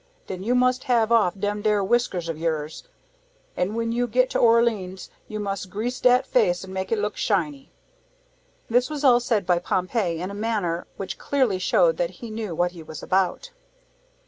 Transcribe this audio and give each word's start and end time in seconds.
"Den 0.25 0.41
you 0.41 0.55
must 0.55 0.85
have 0.85 1.11
off 1.11 1.37
dem 1.37 1.61
dare 1.61 1.83
whiskers 1.83 2.27
of 2.27 2.35
yours, 2.35 2.85
an 3.55 3.75
when 3.75 3.91
you 3.91 4.07
get 4.07 4.31
to 4.31 4.39
Orleans 4.39 5.11
you 5.27 5.39
must 5.39 5.69
grease 5.69 5.99
dat 5.99 6.25
face 6.25 6.63
an 6.63 6.73
make 6.73 6.91
it 6.91 6.97
look 6.97 7.15
shiney." 7.15 7.69
This 8.67 8.89
was 8.89 9.03
all 9.03 9.19
said 9.19 9.45
by 9.45 9.59
Pompey 9.59 10.19
in 10.19 10.31
a 10.31 10.33
manner 10.33 10.87
which 10.97 11.19
clearly 11.19 11.59
showed 11.59 11.97
that 11.97 12.09
he 12.17 12.31
knew 12.31 12.55
what 12.55 12.71
he 12.71 12.81
was 12.81 13.03
about. 13.03 13.51